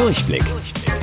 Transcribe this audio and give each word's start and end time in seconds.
Durchblick. 0.00 0.42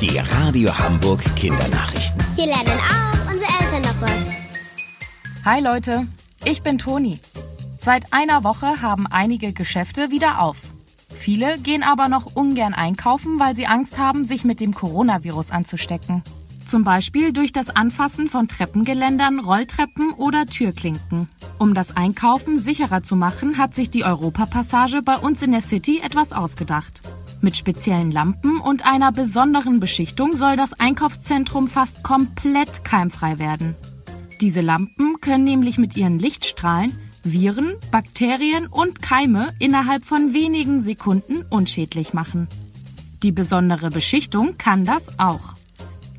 Die 0.00 0.18
Radio 0.18 0.76
Hamburg 0.76 1.22
Kindernachrichten. 1.36 2.20
Hier 2.34 2.46
lernen 2.46 2.80
auch 2.80 3.30
unsere 3.30 3.48
Eltern 3.60 3.82
noch 3.82 4.00
was. 4.00 5.44
Hi 5.44 5.60
Leute, 5.60 6.08
ich 6.44 6.62
bin 6.62 6.78
Toni. 6.78 7.20
Seit 7.78 8.12
einer 8.12 8.42
Woche 8.42 8.82
haben 8.82 9.06
einige 9.06 9.52
Geschäfte 9.52 10.10
wieder 10.10 10.40
auf. 10.40 10.56
Viele 11.16 11.58
gehen 11.58 11.84
aber 11.84 12.08
noch 12.08 12.34
ungern 12.34 12.74
einkaufen, 12.74 13.38
weil 13.38 13.54
sie 13.54 13.68
Angst 13.68 13.98
haben, 13.98 14.24
sich 14.24 14.44
mit 14.44 14.58
dem 14.58 14.74
Coronavirus 14.74 15.52
anzustecken. 15.52 16.24
Zum 16.68 16.82
Beispiel 16.82 17.32
durch 17.32 17.52
das 17.52 17.70
Anfassen 17.70 18.26
von 18.26 18.48
Treppengeländern, 18.48 19.38
Rolltreppen 19.38 20.10
oder 20.14 20.44
Türklinken. 20.46 21.28
Um 21.58 21.72
das 21.72 21.96
Einkaufen 21.96 22.58
sicherer 22.58 23.04
zu 23.04 23.14
machen, 23.14 23.58
hat 23.58 23.76
sich 23.76 23.90
die 23.90 24.04
Europapassage 24.04 25.02
bei 25.02 25.16
uns 25.16 25.40
in 25.42 25.52
der 25.52 25.62
City 25.62 26.00
etwas 26.02 26.32
ausgedacht. 26.32 27.00
Mit 27.40 27.56
speziellen 27.56 28.10
Lampen 28.10 28.60
und 28.60 28.84
einer 28.84 29.12
besonderen 29.12 29.78
Beschichtung 29.78 30.36
soll 30.36 30.56
das 30.56 30.72
Einkaufszentrum 30.72 31.68
fast 31.68 32.02
komplett 32.02 32.84
keimfrei 32.84 33.38
werden. 33.38 33.76
Diese 34.40 34.60
Lampen 34.60 35.20
können 35.20 35.44
nämlich 35.44 35.78
mit 35.78 35.96
ihren 35.96 36.18
Lichtstrahlen 36.18 36.92
Viren, 37.24 37.74
Bakterien 37.90 38.66
und 38.66 39.02
Keime 39.02 39.48
innerhalb 39.58 40.04
von 40.04 40.32
wenigen 40.32 40.80
Sekunden 40.80 41.44
unschädlich 41.50 42.12
machen. 42.12 42.48
Die 43.22 43.32
besondere 43.32 43.90
Beschichtung 43.90 44.56
kann 44.58 44.84
das 44.84 45.18
auch. 45.18 45.54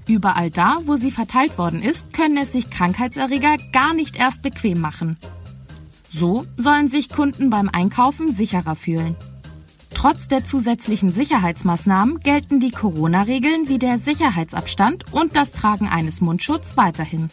Überall 0.08 0.52
da, 0.52 0.78
wo 0.86 0.96
sie 0.96 1.12
verteilt 1.12 1.58
worden 1.58 1.82
ist, 1.82 2.14
können 2.14 2.38
es 2.38 2.52
sich 2.52 2.70
Krankheitserreger 2.70 3.58
gar 3.72 3.94
nicht 3.94 4.16
erst 4.16 4.42
bequem 4.42 4.82
machen. 4.82 5.18
So 6.12 6.46
sollen 6.58 6.88
sich 6.88 7.10
Kunden 7.10 7.50
beim 7.50 7.70
Einkaufen 7.70 8.34
sicherer 8.34 8.76
fühlen. 8.76 9.16
Trotz 10.00 10.30
der 10.30 10.46
zusätzlichen 10.46 11.10
Sicherheitsmaßnahmen 11.10 12.22
gelten 12.22 12.62
die 12.62 12.72
Corona-Regeln 12.72 13.68
wie 13.68 13.80
der 13.80 14.00
Sicherheitsabstand 14.00 15.12
und 15.12 15.36
das 15.36 15.52
Tragen 15.52 15.90
eines 15.90 16.22
Mundschutzes 16.22 16.78
weiterhin. 16.78 17.28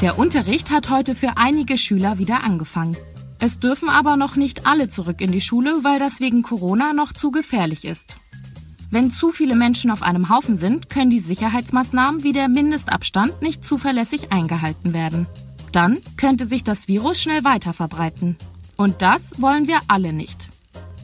Der 0.00 0.18
Unterricht 0.18 0.70
hat 0.70 0.88
heute 0.88 1.14
für 1.14 1.36
einige 1.36 1.76
Schüler 1.76 2.16
wieder 2.16 2.42
angefangen. 2.44 2.96
Es 3.40 3.58
dürfen 3.58 3.90
aber 3.90 4.16
noch 4.16 4.36
nicht 4.36 4.66
alle 4.66 4.88
zurück 4.88 5.20
in 5.20 5.32
die 5.32 5.42
Schule, 5.42 5.80
weil 5.82 5.98
das 5.98 6.18
wegen 6.18 6.40
Corona 6.40 6.94
noch 6.94 7.12
zu 7.12 7.30
gefährlich 7.30 7.84
ist. 7.84 8.16
Wenn 8.90 9.12
zu 9.12 9.30
viele 9.30 9.54
Menschen 9.54 9.90
auf 9.90 10.02
einem 10.02 10.30
Haufen 10.30 10.56
sind, 10.56 10.88
können 10.88 11.10
die 11.10 11.20
Sicherheitsmaßnahmen 11.20 12.22
wie 12.22 12.32
der 12.32 12.48
Mindestabstand 12.48 13.42
nicht 13.42 13.62
zuverlässig 13.62 14.32
eingehalten 14.32 14.94
werden. 14.94 15.26
Dann 15.72 15.98
könnte 16.16 16.46
sich 16.46 16.64
das 16.64 16.88
Virus 16.88 17.20
schnell 17.20 17.44
weiter 17.44 17.74
verbreiten. 17.74 18.38
Und 18.78 19.02
das 19.02 19.42
wollen 19.42 19.66
wir 19.66 19.80
alle 19.88 20.14
nicht. 20.14 20.48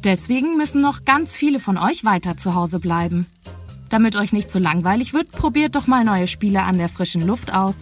Deswegen 0.05 0.57
müssen 0.57 0.81
noch 0.81 1.05
ganz 1.05 1.37
viele 1.37 1.61
von 1.61 1.79
euch 1.79 2.05
weiter 2.05 2.37
zu 2.37 2.55
Hause 2.55 2.81
bleiben. 2.81 3.27
Damit 3.89 4.17
euch 4.17 4.33
nicht 4.33 4.51
zu 4.51 4.59
so 4.59 4.65
langweilig 4.65 5.13
wird, 5.13 5.31
probiert 5.31 5.77
doch 5.77 5.87
mal 5.87 6.05
neue 6.05 6.27
Spiele 6.27 6.63
an 6.63 6.79
der 6.79 6.89
frischen 6.89 7.25
Luft 7.27 7.53
aus. 7.53 7.75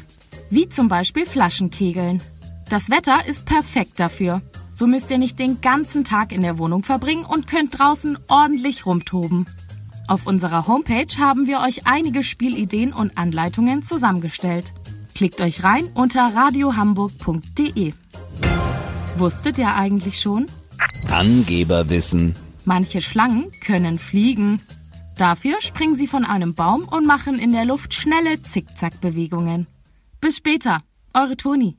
Wie 0.51 0.69
zum 0.69 0.89
Beispiel 0.89 1.25
Flaschenkegeln. 1.25 2.23
Das 2.69 2.91
Wetter 2.91 3.27
ist 3.27 3.47
perfekt 3.47 3.99
dafür. 3.99 4.43
So 4.75 4.87
müsst 4.87 5.11
ihr 5.11 5.19
nicht 5.19 5.39
den 5.39 5.61
ganzen 5.61 6.05
Tag 6.05 6.33
in 6.33 6.43
der 6.43 6.59
Wohnung 6.59 6.83
verbringen 6.83 7.25
und 7.25 7.47
könnt 7.47 7.79
draußen 7.79 8.19
ordentlich 8.29 8.87
rumtoben. 8.87 9.47
Auf 10.09 10.27
unserer 10.27 10.67
Homepage 10.67 11.19
haben 11.19 11.47
wir 11.47 11.61
euch 11.61 11.87
einige 11.87 12.23
Spielideen 12.23 12.93
und 12.93 13.17
Anleitungen 13.17 13.83
zusammengestellt. 13.83 14.73
Klickt 15.15 15.41
euch 15.41 15.63
rein 15.63 15.89
unter 15.95 16.35
radiohamburg.de. 16.35 17.93
Wusstet 19.17 19.59
ihr 19.59 19.75
eigentlich 19.75 20.21
schon? 20.21 20.47
Angeberwissen. 21.09 22.37
Manche 22.65 23.01
Schlangen 23.01 23.51
können 23.61 23.99
fliegen. 23.99 24.61
Dafür 25.17 25.61
springen 25.61 25.97
sie 25.97 26.07
von 26.07 26.25
einem 26.25 26.55
Baum 26.55 26.83
und 26.89 27.07
machen 27.07 27.39
in 27.39 27.53
der 27.53 27.65
Luft 27.65 27.95
schnelle 27.95 28.43
Zickzackbewegungen. 28.43 29.67
Bis 30.21 30.37
später, 30.37 30.79
eure 31.15 31.37
Toni. 31.37 31.77